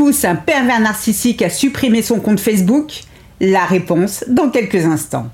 pousse 0.00 0.24
un 0.24 0.34
pervers 0.34 0.80
narcissique 0.80 1.42
à 1.42 1.50
supprimer 1.50 2.00
son 2.00 2.20
compte 2.20 2.40
Facebook? 2.40 3.02
La 3.38 3.66
réponse 3.66 4.24
dans 4.28 4.48
quelques 4.48 4.86
instants. 4.86 5.26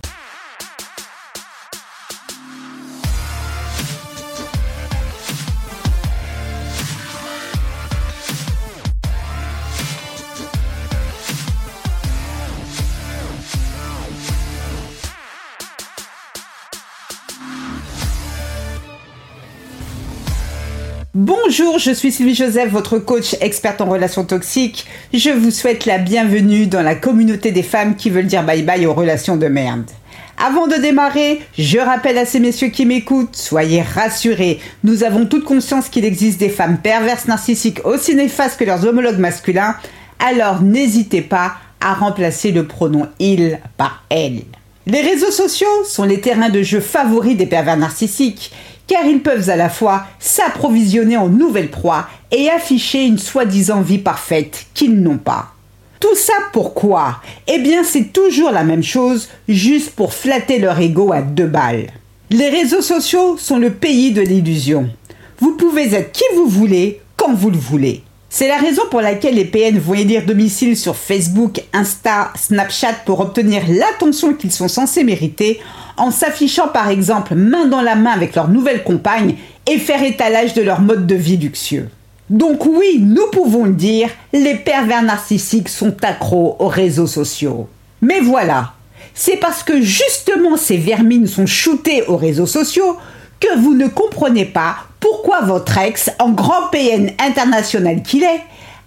Bonjour, 21.26 21.80
je 21.80 21.90
suis 21.90 22.12
Sylvie 22.12 22.36
Joseph, 22.36 22.70
votre 22.70 23.00
coach 23.00 23.34
experte 23.40 23.80
en 23.80 23.86
relations 23.86 24.24
toxiques. 24.24 24.86
Je 25.12 25.30
vous 25.30 25.50
souhaite 25.50 25.84
la 25.84 25.98
bienvenue 25.98 26.68
dans 26.68 26.82
la 26.82 26.94
communauté 26.94 27.50
des 27.50 27.64
femmes 27.64 27.96
qui 27.96 28.10
veulent 28.10 28.28
dire 28.28 28.44
bye 28.44 28.62
bye 28.62 28.86
aux 28.86 28.94
relations 28.94 29.34
de 29.34 29.48
merde. 29.48 29.90
Avant 30.38 30.68
de 30.68 30.76
démarrer, 30.76 31.40
je 31.58 31.78
rappelle 31.78 32.16
à 32.18 32.26
ces 32.26 32.38
messieurs 32.38 32.68
qui 32.68 32.86
m'écoutent, 32.86 33.34
soyez 33.34 33.82
rassurés, 33.82 34.60
nous 34.84 35.02
avons 35.02 35.26
toute 35.26 35.42
conscience 35.42 35.88
qu'il 35.88 36.04
existe 36.04 36.38
des 36.38 36.48
femmes 36.48 36.78
perverses 36.78 37.26
narcissiques 37.26 37.84
aussi 37.84 38.14
néfastes 38.14 38.56
que 38.56 38.64
leurs 38.64 38.86
homologues 38.86 39.18
masculins, 39.18 39.74
alors 40.20 40.62
n'hésitez 40.62 41.22
pas 41.22 41.54
à 41.80 41.94
remplacer 41.94 42.52
le 42.52 42.68
pronom 42.68 43.08
il 43.18 43.58
par 43.76 44.04
elle. 44.10 44.42
Les 44.86 45.00
réseaux 45.00 45.32
sociaux 45.32 45.66
sont 45.84 46.04
les 46.04 46.20
terrains 46.20 46.50
de 46.50 46.62
jeu 46.62 46.78
favoris 46.78 47.36
des 47.36 47.46
pervers 47.46 47.76
narcissiques 47.76 48.52
car 48.86 49.04
ils 49.04 49.22
peuvent 49.22 49.50
à 49.50 49.56
la 49.56 49.68
fois 49.68 50.06
s'approvisionner 50.18 51.16
en 51.16 51.28
nouvelles 51.28 51.70
proies 51.70 52.06
et 52.30 52.50
afficher 52.50 53.04
une 53.04 53.18
soi-disant 53.18 53.80
vie 53.80 53.98
parfaite 53.98 54.66
qu'ils 54.74 55.00
n'ont 55.00 55.18
pas. 55.18 55.52
Tout 56.00 56.14
ça 56.14 56.34
pourquoi? 56.52 57.20
Eh 57.46 57.58
bien 57.58 57.82
c'est 57.82 58.12
toujours 58.12 58.50
la 58.50 58.64
même 58.64 58.82
chose, 58.82 59.28
juste 59.48 59.90
pour 59.90 60.12
flatter 60.12 60.58
leur 60.58 60.78
ego 60.78 61.12
à 61.12 61.22
deux 61.22 61.46
balles. 61.46 61.86
Les 62.30 62.48
réseaux 62.48 62.82
sociaux 62.82 63.36
sont 63.38 63.58
le 63.58 63.72
pays 63.72 64.12
de 64.12 64.20
l'illusion. 64.20 64.90
Vous 65.38 65.52
pouvez 65.56 65.94
être 65.94 66.12
qui 66.12 66.24
vous 66.34 66.48
voulez, 66.48 67.00
quand 67.16 67.34
vous 67.34 67.50
le 67.50 67.58
voulez. 67.58 68.02
C'est 68.38 68.48
la 68.48 68.58
raison 68.58 68.82
pour 68.90 69.00
laquelle 69.00 69.36
les 69.36 69.46
PN 69.46 69.78
vont 69.78 69.94
élire 69.94 70.26
domicile 70.26 70.76
sur 70.76 70.94
Facebook, 70.94 71.62
Insta, 71.72 72.34
Snapchat 72.36 72.92
pour 73.06 73.20
obtenir 73.20 73.62
l'attention 73.66 74.34
qu'ils 74.34 74.52
sont 74.52 74.68
censés 74.68 75.04
mériter 75.04 75.58
en 75.96 76.10
s'affichant 76.10 76.68
par 76.68 76.90
exemple 76.90 77.34
main 77.34 77.64
dans 77.64 77.80
la 77.80 77.94
main 77.94 78.10
avec 78.10 78.34
leur 78.34 78.48
nouvelle 78.48 78.84
compagne 78.84 79.36
et 79.66 79.78
faire 79.78 80.02
étalage 80.02 80.52
de 80.52 80.60
leur 80.60 80.82
mode 80.82 81.06
de 81.06 81.14
vie 81.14 81.38
luxueux. 81.38 81.88
Donc 82.28 82.66
oui, 82.66 82.98
nous 83.00 83.26
pouvons 83.32 83.64
le 83.64 83.72
dire, 83.72 84.10
les 84.34 84.56
pervers 84.56 85.02
narcissiques 85.02 85.70
sont 85.70 85.96
accros 86.04 86.56
aux 86.58 86.68
réseaux 86.68 87.06
sociaux. 87.06 87.70
Mais 88.02 88.20
voilà, 88.20 88.74
c'est 89.14 89.38
parce 89.38 89.62
que 89.62 89.80
justement 89.80 90.58
ces 90.58 90.76
vermines 90.76 91.26
sont 91.26 91.46
shootées 91.46 92.02
aux 92.06 92.18
réseaux 92.18 92.44
sociaux 92.44 92.98
que 93.40 93.58
vous 93.58 93.72
ne 93.72 93.88
comprenez 93.88 94.44
pas 94.44 94.76
pourquoi 95.08 95.40
votre 95.42 95.78
ex, 95.78 96.10
en 96.18 96.32
grand 96.32 96.66
PN 96.72 97.12
international 97.20 98.02
qu'il 98.02 98.24
est, 98.24 98.40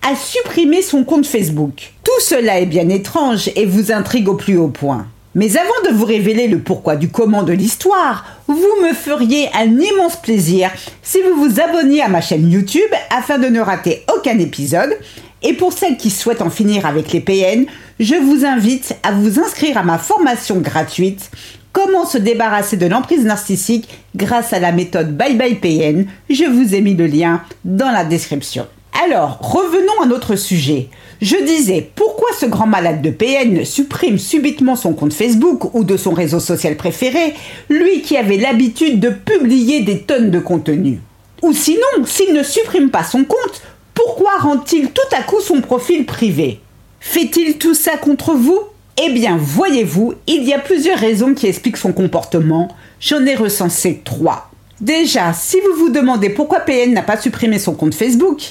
a 0.06 0.18
supprimé 0.18 0.82
son 0.82 1.06
compte 1.06 1.26
Facebook. 1.26 1.94
Tout 2.04 2.20
cela 2.20 2.60
est 2.60 2.66
bien 2.66 2.90
étrange 2.90 3.50
et 3.56 3.66
vous 3.66 3.94
intrigue 3.94 4.28
au 4.28 4.34
plus 4.34 4.58
haut 4.58 4.68
point. 4.68 5.08
Mais 5.34 5.56
avant 5.56 5.90
de 5.90 5.96
vous 5.96 6.04
révéler 6.04 6.50
le 6.50 6.60
pourquoi 6.60 6.98
du 6.98 7.08
comment 7.08 7.44
de 7.44 7.54
l'histoire, 7.54 8.26
vous 8.48 8.68
me 8.84 8.94
feriez 8.94 9.48
un 9.56 9.80
immense 9.80 10.18
plaisir 10.18 10.72
si 11.02 11.20
vous 11.22 11.42
vous 11.42 11.62
abonniez 11.62 12.02
à 12.02 12.10
ma 12.10 12.20
chaîne 12.20 12.52
YouTube 12.52 12.92
afin 13.12 13.38
de 13.38 13.48
ne 13.48 13.62
rater 13.62 14.04
aucun 14.14 14.40
épisode. 14.40 14.98
Et 15.42 15.54
pour 15.54 15.72
celles 15.72 15.96
qui 15.96 16.10
souhaitent 16.10 16.42
en 16.42 16.50
finir 16.50 16.86
avec 16.86 17.14
les 17.14 17.22
PN, 17.22 17.66
je 18.02 18.16
vous 18.16 18.44
invite 18.44 18.98
à 19.04 19.14
vous 19.14 19.40
inscrire 19.40 19.78
à 19.78 19.84
ma 19.84 19.98
formation 19.98 20.58
gratuite 20.58 21.32
Comment 21.72 22.06
se 22.06 22.18
débarrasser 22.18 22.78
de 22.78 22.88
l'emprise 22.88 23.26
narcissique 23.26 23.90
grâce 24.16 24.54
à 24.54 24.60
la 24.60 24.72
méthode 24.72 25.16
Bye 25.16 25.36
Bye 25.36 25.56
PN. 25.56 26.08
Je 26.30 26.46
vous 26.46 26.74
ai 26.74 26.82
mis 26.82 26.96
le 26.96 27.06
lien 27.06 27.44
dans 27.64 27.92
la 27.92 28.04
description. 28.04 28.68
Alors, 29.06 29.38
revenons 29.40 30.02
à 30.04 30.08
notre 30.08 30.36
sujet. 30.36 30.90
Je 31.22 31.36
disais, 31.36 31.90
pourquoi 31.96 32.30
ce 32.40 32.48
grand 32.48 32.66
malade 32.66 33.02
de 33.02 33.12
PN 33.12 33.64
supprime 33.66 34.18
subitement 34.18 34.76
son 34.76 34.94
compte 34.94 35.14
Facebook 35.14 35.76
ou 35.76 35.84
de 35.84 35.96
son 35.96 36.12
réseau 36.12 36.40
social 36.40 36.76
préféré, 36.76 37.34
lui 37.70 38.02
qui 38.02 38.18
avait 38.18 38.38
l'habitude 38.38 39.00
de 39.00 39.10
publier 39.10 39.82
des 39.82 40.02
tonnes 40.02 40.32
de 40.32 40.40
contenu? 40.40 41.00
Ou 41.44 41.54
sinon, 41.54 42.06
s'il 42.06 42.34
ne 42.34 42.44
supprime 42.44 42.90
pas 42.90 43.04
son 43.04 43.24
compte, 43.24 43.62
pourquoi 43.94 44.38
rend-il 44.40 44.90
tout 44.92 45.16
à 45.16 45.22
coup 45.22 45.40
son 45.40 45.62
profil 45.62 46.06
privé? 46.06 46.60
Fait-il 47.00 47.58
tout 47.58 47.76
ça 47.76 47.98
contre 47.98 48.34
vous? 48.34 48.60
Eh 49.02 49.12
bien, 49.12 49.38
voyez-vous, 49.38 50.14
il 50.28 50.44
y 50.44 50.54
a 50.54 50.60
plusieurs 50.60 51.00
raisons 51.00 51.34
qui 51.34 51.48
expliquent 51.48 51.78
son 51.78 51.94
comportement. 51.94 52.68
J'en 53.00 53.26
ai 53.26 53.34
recensé 53.34 54.02
trois. 54.04 54.52
Déjà, 54.82 55.32
si 55.32 55.58
vous 55.62 55.86
vous 55.86 55.90
demandez 55.90 56.30
pourquoi 56.30 56.60
PN 56.60 56.94
n'a 56.94 57.02
pas 57.02 57.16
supprimé 57.16 57.60
son 57.60 57.76
compte 57.76 57.96
Facebook, 57.96 58.42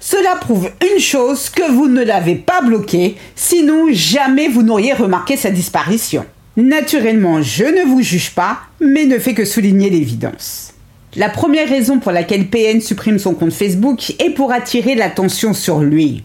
cela 0.00 0.36
prouve 0.36 0.68
une 0.82 1.00
chose 1.00 1.48
que 1.48 1.72
vous 1.72 1.88
ne 1.88 2.04
l'avez 2.04 2.34
pas 2.34 2.60
bloqué, 2.60 3.16
sinon 3.34 3.86
jamais 3.92 4.48
vous 4.48 4.62
n'auriez 4.62 4.92
remarqué 4.92 5.38
sa 5.38 5.50
disparition. 5.50 6.26
Naturellement, 6.58 7.40
je 7.40 7.64
ne 7.64 7.88
vous 7.88 8.02
juge 8.02 8.32
pas, 8.32 8.58
mais 8.80 9.06
ne 9.06 9.18
fais 9.18 9.32
que 9.32 9.46
souligner 9.46 9.88
l'évidence. 9.88 10.74
La 11.16 11.30
première 11.30 11.68
raison 11.68 11.98
pour 11.98 12.12
laquelle 12.12 12.48
PN 12.48 12.82
supprime 12.82 13.18
son 13.18 13.32
compte 13.32 13.54
Facebook 13.54 14.12
est 14.18 14.30
pour 14.30 14.52
attirer 14.52 14.96
l'attention 14.96 15.54
sur 15.54 15.80
lui. 15.80 16.24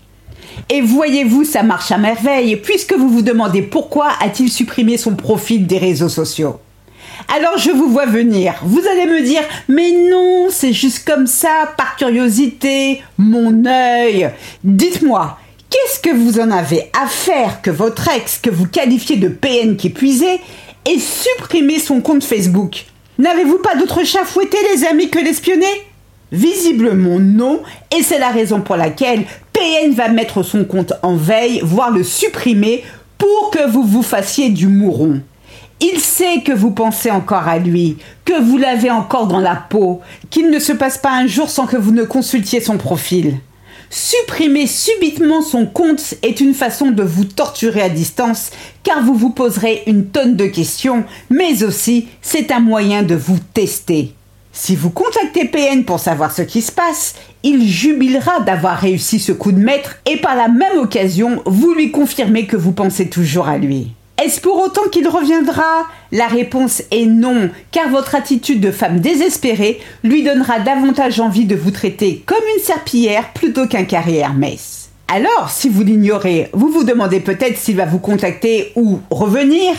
Et 0.70 0.82
voyez-vous, 0.82 1.44
ça 1.44 1.64
marche 1.64 1.92
à 1.92 1.98
merveille, 1.98 2.56
puisque 2.58 2.94
vous 2.94 3.10
vous 3.10 3.22
demandez 3.22 3.62
pourquoi 3.62 4.10
a-t-il 4.22 4.52
supprimé 4.52 4.98
son 4.98 5.16
profil 5.16 5.68
des 5.68 5.78
réseaux 5.78 6.10
sociaux? 6.10 6.60
Alors 7.34 7.58
je 7.58 7.72
vous 7.72 7.90
vois 7.90 8.06
venir. 8.06 8.56
Vous 8.64 8.82
allez 8.92 9.06
me 9.06 9.22
dire, 9.22 9.42
mais 9.68 9.92
non, 9.92 10.48
c'est 10.50 10.74
juste 10.74 11.08
comme 11.08 11.28
ça, 11.28 11.74
par 11.78 11.96
curiosité, 11.96 13.02
mon 13.18 13.66
œil. 13.66 14.32
Dites-moi, 14.64 15.38
qu'est-ce 15.70 16.00
que 16.00 16.16
vous 16.16 16.40
en 16.40 16.50
avez 16.50 16.90
à 17.00 17.08
faire 17.08 17.62
que 17.62 17.72
votre 17.72 18.08
ex, 18.10 18.40
que 18.40 18.50
vous 18.50 18.68
qualifiez 18.68 19.18
de 19.18 19.28
PN 19.28 19.76
qui 19.76 19.90
puisait, 19.90 20.40
ait 20.86 21.00
supprimé 21.00 21.80
son 21.80 22.02
compte 22.02 22.24
Facebook? 22.24 22.86
N'avez-vous 23.18 23.60
pas 23.60 23.76
d'autre 23.76 24.06
chat 24.06 24.24
fouetté, 24.24 24.58
les 24.74 24.86
amis, 24.86 25.10
que 25.10 25.20
l'espionner 25.20 25.68
Visiblement 26.32 27.20
non, 27.20 27.62
et 27.98 28.04
c'est 28.04 28.20
la 28.20 28.30
raison 28.30 28.62
pour 28.62 28.76
laquelle 28.76 29.26
Va 29.92 30.08
mettre 30.08 30.42
son 30.42 30.64
compte 30.64 30.94
en 31.04 31.16
veille, 31.16 31.60
voire 31.64 31.92
le 31.92 32.04
supprimer, 32.04 32.84
pour 33.18 33.52
que 33.52 33.70
vous 33.70 33.84
vous 33.84 34.04
fassiez 34.04 34.50
du 34.50 34.68
mouron. 34.68 35.22
Il 35.82 36.00
sait 36.00 36.42
que 36.46 36.54
vous 36.54 36.72
pensez 36.72 37.12
encore 37.12 37.48
à 37.48 37.60
lui, 37.60 37.98
que 38.24 38.42
vous 38.42 38.58
l'avez 38.58 38.90
encore 38.90 39.28
dans 39.28 39.42
la 39.42 39.56
peau, 39.56 40.00
qu'il 40.30 40.50
ne 40.50 40.60
se 40.60 40.72
passe 40.72 40.98
pas 40.98 41.12
un 41.12 41.28
jour 41.28 41.50
sans 41.50 41.68
que 41.68 41.76
vous 41.76 41.92
ne 41.92 42.04
consultiez 42.04 42.62
son 42.62 42.78
profil. 42.78 43.40
Supprimer 43.90 44.66
subitement 44.66 45.42
son 45.42 45.66
compte 45.66 46.14
est 46.22 46.40
une 46.40 46.54
façon 46.54 46.92
de 46.92 47.04
vous 47.04 47.26
torturer 47.26 47.82
à 47.82 47.90
distance, 47.90 48.52
car 48.84 49.04
vous 49.04 49.16
vous 49.16 49.32
poserez 49.32 49.84
une 49.88 50.06
tonne 50.06 50.38
de 50.38 50.46
questions, 50.46 51.04
mais 51.30 51.64
aussi 51.64 52.08
c'est 52.22 52.52
un 52.52 52.62
moyen 52.62 53.04
de 53.04 53.16
vous 53.16 53.40
tester. 53.54 54.14
Si 54.62 54.76
vous 54.76 54.90
contactez 54.90 55.46
PN 55.46 55.86
pour 55.86 56.02
savoir 56.02 56.34
ce 56.34 56.42
qui 56.42 56.62
se 56.62 56.74
passe, 56.74 57.16
il 57.44 57.66
jubilera 57.66 58.42
d'avoir 58.42 58.78
réussi 58.78 59.18
ce 59.18 59.32
coup 59.32 59.54
de 59.54 59.58
maître 59.58 59.96
et 60.06 60.18
par 60.18 60.36
la 60.36 60.50
même 60.50 60.78
occasion, 60.80 61.42
vous 61.46 61.74
lui 61.74 61.92
confirmez 61.92 62.46
que 62.46 62.58
vous 62.58 62.74
pensez 62.74 63.08
toujours 63.08 63.48
à 63.48 63.58
lui. 63.58 63.94
Est-ce 64.22 64.42
pour 64.42 64.62
autant 64.62 64.90
qu'il 64.92 65.08
reviendra? 65.08 65.88
La 66.12 66.28
réponse 66.28 66.84
est 66.92 67.06
non, 67.06 67.50
car 67.72 67.88
votre 67.88 68.16
attitude 68.16 68.60
de 68.60 68.72
femme 68.72 69.00
désespérée 69.00 69.80
lui 70.04 70.24
donnera 70.24 70.60
davantage 70.60 71.22
envie 71.22 71.46
de 71.46 71.56
vous 71.56 71.72
traiter 71.72 72.22
comme 72.26 72.38
une 72.58 72.64
serpillière 72.64 73.32
plutôt 73.34 73.66
qu'un 73.66 73.86
carrière 73.86 74.32
Hermès. 74.32 74.90
Alors, 75.08 75.50
si 75.50 75.70
vous 75.70 75.84
l'ignorez, 75.84 76.50
vous 76.52 76.68
vous 76.68 76.84
demandez 76.84 77.22
peut-être 77.22 77.58
s'il 77.58 77.78
va 77.78 77.86
vous 77.86 77.98
contacter 77.98 78.74
ou 78.76 79.00
revenir 79.10 79.74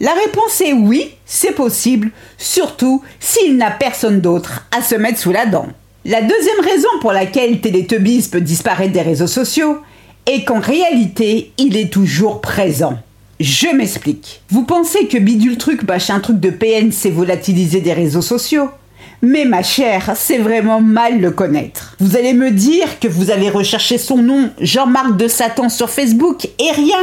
La 0.00 0.12
réponse 0.12 0.60
est 0.60 0.72
oui, 0.72 1.10
c'est 1.24 1.54
possible, 1.54 2.10
surtout 2.36 3.02
s'il 3.20 3.56
n'a 3.56 3.70
personne 3.70 4.20
d'autre 4.20 4.66
à 4.76 4.82
se 4.82 4.94
mettre 4.94 5.18
sous 5.18 5.32
la 5.32 5.46
dent. 5.46 5.68
La 6.04 6.20
deuxième 6.20 6.60
raison 6.60 6.88
pour 7.00 7.12
laquelle 7.12 7.60
Télétubbies 7.60 8.28
peut 8.30 8.40
disparaître 8.40 8.92
des 8.92 9.02
réseaux 9.02 9.26
sociaux 9.26 9.78
est 10.26 10.44
qu'en 10.44 10.60
réalité, 10.60 11.52
il 11.58 11.76
est 11.76 11.92
toujours 11.92 12.40
présent. 12.40 12.98
Je 13.40 13.68
m'explique. 13.68 14.42
Vous 14.50 14.64
pensez 14.64 15.06
que 15.06 15.18
bidule 15.18 15.58
truc 15.58 15.84
bâche 15.84 16.10
un 16.10 16.20
truc 16.20 16.40
de 16.40 16.50
PN 16.50 16.92
c'est 16.92 17.10
volatiliser 17.10 17.80
des 17.80 17.92
réseaux 17.92 18.22
sociaux? 18.22 18.68
Mais 19.22 19.44
ma 19.44 19.62
chère, 19.62 20.12
c'est 20.16 20.38
vraiment 20.38 20.80
mal 20.80 21.20
le 21.20 21.30
connaître. 21.30 21.96
Vous 21.98 22.16
allez 22.16 22.34
me 22.34 22.50
dire 22.50 23.00
que 23.00 23.08
vous 23.08 23.30
avez 23.30 23.48
recherché 23.48 23.96
son 23.96 24.18
nom, 24.18 24.50
Jean-Marc 24.60 25.16
de 25.16 25.28
Satan, 25.28 25.68
sur 25.68 25.88
Facebook, 25.88 26.46
et 26.58 26.70
rien. 26.72 27.00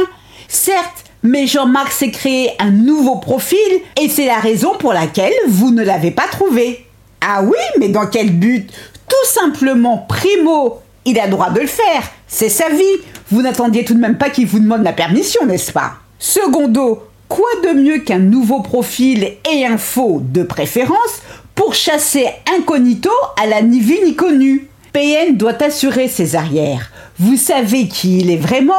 Certes, 0.48 1.11
mais 1.22 1.46
Jean-Marc 1.46 1.92
s'est 1.92 2.10
créé 2.10 2.50
un 2.58 2.70
nouveau 2.70 3.16
profil, 3.16 3.58
et 4.00 4.08
c'est 4.08 4.26
la 4.26 4.38
raison 4.38 4.72
pour 4.78 4.92
laquelle 4.92 5.32
vous 5.48 5.70
ne 5.70 5.82
l'avez 5.82 6.10
pas 6.10 6.26
trouvé. 6.30 6.86
Ah 7.20 7.42
oui, 7.42 7.58
mais 7.78 7.88
dans 7.88 8.06
quel 8.06 8.30
but? 8.30 8.70
Tout 9.08 9.28
simplement, 9.28 10.06
primo, 10.08 10.80
Il 11.04 11.18
a 11.18 11.26
droit 11.26 11.50
de 11.50 11.60
le 11.60 11.66
faire, 11.66 12.08
c'est 12.28 12.48
sa 12.48 12.68
vie. 12.68 13.00
Vous 13.30 13.42
n'attendiez 13.42 13.84
tout 13.84 13.94
de 13.94 13.98
même 13.98 14.18
pas 14.18 14.30
qu'il 14.30 14.46
vous 14.46 14.60
demande 14.60 14.84
la 14.84 14.92
permission, 14.92 15.44
n'est-ce 15.46 15.72
pas? 15.72 15.94
Secondo, 16.18 17.02
quoi 17.28 17.48
de 17.64 17.70
mieux 17.70 17.98
qu'un 17.98 18.20
nouveau 18.20 18.60
profil 18.60 19.32
et 19.50 19.66
un 19.66 19.78
faux 19.78 20.20
de 20.22 20.44
préférence 20.44 21.22
pour 21.56 21.74
chasser 21.74 22.26
incognito 22.56 23.10
à 23.42 23.46
la 23.46 23.62
ni 23.62 23.80
vue 23.80 23.98
ni 24.04 24.60
PN 24.92 25.36
doit 25.36 25.60
assurer 25.62 26.06
ses 26.06 26.36
arrières. 26.36 26.92
Vous 27.18 27.36
savez 27.36 27.88
qui 27.88 28.20
il 28.20 28.30
est 28.30 28.36
vraiment 28.36 28.74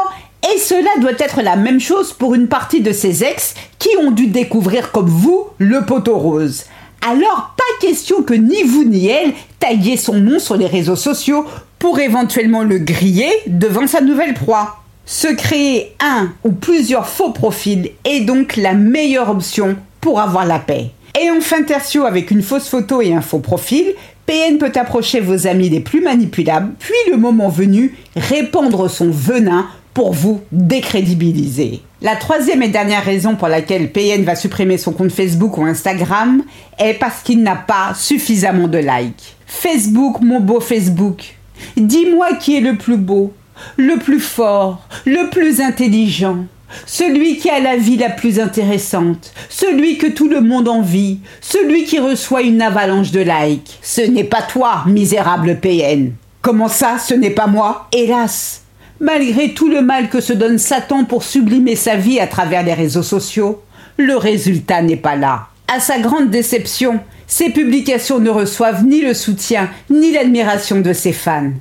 et 0.51 0.57
cela 0.57 0.89
doit 0.99 1.19
être 1.19 1.41
la 1.41 1.55
même 1.55 1.79
chose 1.79 2.13
pour 2.13 2.35
une 2.35 2.47
partie 2.47 2.81
de 2.81 2.91
ses 2.91 3.23
ex 3.23 3.55
qui 3.79 3.89
ont 4.01 4.11
dû 4.11 4.27
découvrir 4.27 4.91
comme 4.91 5.07
vous 5.07 5.45
le 5.57 5.85
poteau 5.85 6.17
rose. 6.17 6.65
Alors 7.01 7.53
pas 7.57 7.87
question 7.87 8.23
que 8.23 8.33
ni 8.33 8.63
vous 8.63 8.83
ni 8.83 9.07
elle 9.07 9.33
taguiez 9.59 9.97
son 9.97 10.15
nom 10.15 10.39
sur 10.39 10.55
les 10.55 10.67
réseaux 10.67 10.95
sociaux 10.95 11.45
pour 11.79 11.99
éventuellement 11.99 12.63
le 12.63 12.77
griller 12.77 13.31
devant 13.47 13.87
sa 13.87 14.01
nouvelle 14.01 14.33
proie. 14.33 14.79
Se 15.05 15.27
créer 15.27 15.95
un 15.99 16.31
ou 16.45 16.51
plusieurs 16.51 17.07
faux 17.07 17.31
profils 17.31 17.91
est 18.05 18.21
donc 18.21 18.55
la 18.55 18.73
meilleure 18.73 19.29
option 19.29 19.75
pour 19.99 20.21
avoir 20.21 20.45
la 20.45 20.59
paix. 20.59 20.91
Et 21.21 21.29
enfin 21.29 21.63
tertio 21.63 22.05
avec 22.05 22.31
une 22.31 22.41
fausse 22.41 22.69
photo 22.69 23.01
et 23.01 23.13
un 23.13 23.21
faux 23.21 23.39
profil, 23.39 23.93
PN 24.25 24.57
peut 24.57 24.71
approcher 24.75 25.19
vos 25.19 25.47
amis 25.47 25.69
les 25.69 25.81
plus 25.81 26.01
manipulables, 26.01 26.73
puis 26.79 26.93
le 27.11 27.17
moment 27.17 27.49
venu, 27.49 27.97
répandre 28.15 28.89
son 28.89 29.11
venin 29.11 29.67
pour 29.93 30.13
vous 30.13 30.41
décrédibiliser. 30.51 31.81
La 32.01 32.15
troisième 32.15 32.63
et 32.63 32.67
dernière 32.67 33.03
raison 33.03 33.35
pour 33.35 33.47
laquelle 33.47 33.91
PN 33.91 34.23
va 34.23 34.35
supprimer 34.35 34.77
son 34.77 34.91
compte 34.91 35.11
Facebook 35.11 35.57
ou 35.57 35.63
Instagram 35.63 36.43
est 36.79 36.95
parce 36.95 37.21
qu'il 37.21 37.43
n'a 37.43 37.55
pas 37.55 37.93
suffisamment 37.95 38.67
de 38.67 38.79
likes. 38.79 39.35
Facebook, 39.45 40.19
mon 40.21 40.39
beau 40.39 40.59
Facebook, 40.59 41.35
dis-moi 41.77 42.33
qui 42.33 42.57
est 42.57 42.61
le 42.61 42.75
plus 42.75 42.97
beau, 42.97 43.33
le 43.77 43.97
plus 43.97 44.19
fort, 44.19 44.81
le 45.05 45.29
plus 45.29 45.61
intelligent, 45.61 46.45
celui 46.85 47.37
qui 47.37 47.49
a 47.49 47.59
la 47.59 47.77
vie 47.77 47.97
la 47.97 48.09
plus 48.09 48.39
intéressante, 48.39 49.31
celui 49.49 49.97
que 49.97 50.07
tout 50.07 50.27
le 50.27 50.41
monde 50.41 50.67
envie, 50.67 51.19
celui 51.39 51.85
qui 51.85 51.99
reçoit 51.99 52.41
une 52.41 52.61
avalanche 52.61 53.11
de 53.11 53.21
likes. 53.21 53.77
Ce 53.81 54.01
n'est 54.01 54.23
pas 54.23 54.41
toi, 54.41 54.83
misérable 54.87 55.59
PN. 55.59 56.13
Comment 56.41 56.67
ça, 56.67 56.97
ce 56.97 57.13
n'est 57.13 57.29
pas 57.29 57.47
moi? 57.47 57.87
Hélas 57.93 58.63
Malgré 58.99 59.53
tout 59.53 59.69
le 59.69 59.81
mal 59.81 60.09
que 60.09 60.21
se 60.21 60.33
donne 60.33 60.57
Satan 60.57 61.05
pour 61.05 61.23
sublimer 61.23 61.75
sa 61.75 61.95
vie 61.95 62.19
à 62.19 62.27
travers 62.27 62.63
les 62.63 62.73
réseaux 62.73 63.03
sociaux, 63.03 63.61
le 63.97 64.15
résultat 64.15 64.81
n'est 64.81 64.95
pas 64.95 65.15
là. 65.15 65.47
À 65.67 65.79
sa 65.79 65.99
grande 65.99 66.29
déception, 66.29 66.99
ses 67.27 67.49
publications 67.49 68.19
ne 68.19 68.29
reçoivent 68.29 68.85
ni 68.85 69.01
le 69.01 69.13
soutien 69.13 69.69
ni 69.89 70.11
l'admiration 70.11 70.81
de 70.81 70.93
ses 70.93 71.13
fans 71.13 71.51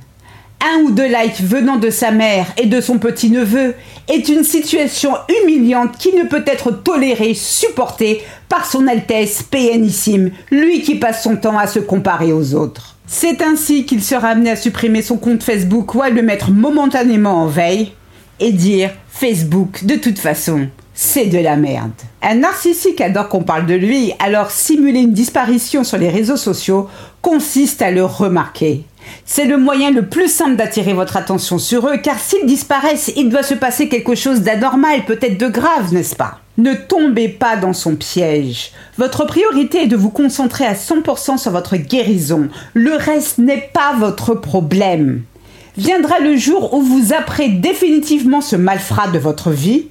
un 0.63 0.81
ou 0.83 0.91
deux 0.91 1.07
likes 1.07 1.41
venant 1.41 1.77
de 1.77 1.89
sa 1.89 2.11
mère 2.11 2.47
et 2.57 2.67
de 2.67 2.79
son 2.79 2.97
petit-neveu 2.97 3.75
est 4.07 4.29
une 4.29 4.43
situation 4.43 5.13
humiliante 5.41 5.97
qui 5.97 6.13
ne 6.13 6.23
peut 6.23 6.43
être 6.45 6.71
tolérée, 6.71 7.33
supportée 7.33 8.21
par 8.47 8.65
son 8.65 8.87
Altesse 8.87 9.43
pénissime, 9.43 10.31
lui 10.51 10.81
qui 10.81 10.95
passe 10.95 11.23
son 11.23 11.35
temps 11.35 11.57
à 11.57 11.67
se 11.67 11.79
comparer 11.79 12.31
aux 12.31 12.53
autres. 12.53 12.92
C'est 13.05 13.41
ainsi 13.41 13.85
qu'il 13.85 14.03
sera 14.03 14.29
amené 14.29 14.51
à 14.51 14.55
supprimer 14.55 15.01
son 15.01 15.17
compte 15.17 15.43
Facebook 15.43 15.95
ou 15.95 16.01
à 16.01 16.09
le 16.09 16.21
mettre 16.21 16.51
momentanément 16.51 17.43
en 17.43 17.47
veille 17.47 17.91
et 18.39 18.51
dire 18.51 18.91
Facebook, 19.09 19.85
de 19.85 19.95
toute 19.95 20.19
façon, 20.19 20.67
c'est 20.93 21.25
de 21.25 21.37
la 21.37 21.55
merde. 21.55 21.91
Un 22.21 22.35
narcissique 22.35 23.01
adore 23.01 23.29
qu'on 23.29 23.43
parle 23.43 23.65
de 23.65 23.73
lui, 23.73 24.13
alors 24.19 24.51
simuler 24.51 25.01
une 25.01 25.13
disparition 25.13 25.83
sur 25.83 25.97
les 25.97 26.09
réseaux 26.09 26.37
sociaux 26.37 26.89
consiste 27.21 27.81
à 27.81 27.91
le 27.91 28.05
remarquer. 28.05 28.85
C'est 29.25 29.45
le 29.45 29.57
moyen 29.57 29.91
le 29.91 30.07
plus 30.07 30.29
simple 30.29 30.55
d'attirer 30.55 30.93
votre 30.93 31.17
attention 31.17 31.57
sur 31.57 31.87
eux, 31.87 31.97
car 31.97 32.19
s'ils 32.19 32.45
disparaissent, 32.45 33.11
il 33.15 33.29
doit 33.29 33.43
se 33.43 33.53
passer 33.53 33.89
quelque 33.89 34.15
chose 34.15 34.41
d'anormal, 34.41 35.05
peut-être 35.05 35.37
de 35.37 35.47
grave, 35.47 35.93
n'est-ce 35.93 36.15
pas? 36.15 36.39
Ne 36.57 36.73
tombez 36.75 37.29
pas 37.29 37.57
dans 37.57 37.73
son 37.73 37.95
piège. 37.95 38.71
Votre 38.97 39.25
priorité 39.25 39.83
est 39.83 39.87
de 39.87 39.95
vous 39.95 40.11
concentrer 40.11 40.65
à 40.65 40.75
100% 40.75 41.39
sur 41.39 41.51
votre 41.51 41.77
guérison. 41.77 42.49
Le 42.75 42.93
reste 42.93 43.39
n'est 43.39 43.69
pas 43.73 43.93
votre 43.97 44.35
problème. 44.35 45.23
Viendra 45.77 46.19
le 46.19 46.37
jour 46.37 46.75
où 46.75 46.81
vous 46.81 47.13
apprêtez 47.13 47.49
définitivement 47.49 48.41
ce 48.41 48.55
malfrat 48.55 49.07
de 49.07 49.17
votre 49.17 49.49
vie. 49.49 49.87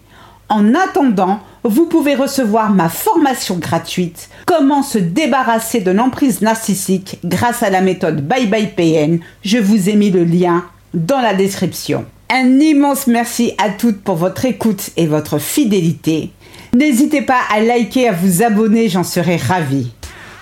En 0.48 0.74
attendant, 0.74 1.40
vous 1.64 1.86
pouvez 1.86 2.14
recevoir 2.14 2.70
ma 2.70 2.88
formation 2.88 3.56
gratuite 3.56 4.28
Comment 4.46 4.82
se 4.82 4.98
débarrasser 4.98 5.80
de 5.80 5.90
l'emprise 5.90 6.42
narcissique 6.42 7.18
grâce 7.24 7.64
à 7.64 7.70
la 7.70 7.80
méthode 7.80 8.26
Bye 8.26 8.46
Bye 8.46 8.68
PN. 8.76 9.18
Je 9.44 9.58
vous 9.58 9.88
ai 9.88 9.96
mis 9.96 10.10
le 10.10 10.22
lien 10.22 10.64
dans 10.94 11.20
la 11.20 11.34
description. 11.34 12.04
Un 12.30 12.60
immense 12.60 13.08
merci 13.08 13.52
à 13.58 13.70
toutes 13.70 14.02
pour 14.02 14.16
votre 14.16 14.44
écoute 14.44 14.90
et 14.96 15.06
votre 15.06 15.38
fidélité. 15.38 16.30
N'hésitez 16.74 17.22
pas 17.22 17.40
à 17.50 17.60
liker, 17.60 18.08
à 18.08 18.12
vous 18.12 18.42
abonner, 18.42 18.88
j'en 18.88 19.04
serai 19.04 19.36
ravie. 19.36 19.90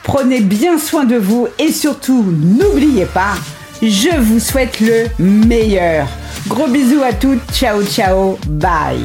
Prenez 0.02 0.40
bien 0.40 0.78
soin 0.78 1.04
de 1.04 1.16
vous 1.16 1.48
et 1.58 1.72
surtout, 1.72 2.24
n'oubliez 2.24 3.06
pas, 3.06 3.34
je 3.82 4.16
vous 4.20 4.40
souhaite 4.40 4.80
le 4.80 5.06
meilleur. 5.18 6.08
Gros 6.46 6.68
bisous 6.68 7.02
à 7.02 7.12
toutes, 7.12 7.42
ciao 7.52 7.82
ciao, 7.84 8.38
bye. 8.46 9.00